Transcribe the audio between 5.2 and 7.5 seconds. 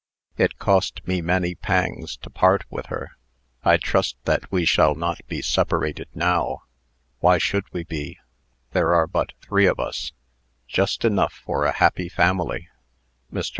be separated now. Why